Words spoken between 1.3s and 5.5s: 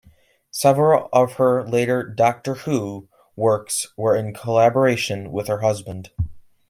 her later "Doctor Who" works were in collaboration with